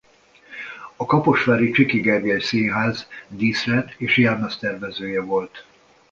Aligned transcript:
A 0.95 1.05
kaposvári 1.05 1.71
Csiky 1.71 1.99
Gergely 1.99 2.39
Színház 2.39 3.07
díszlet- 3.27 3.93
és 3.97 4.17
jelmeztervezője 4.17 5.21
volt. 5.21 5.65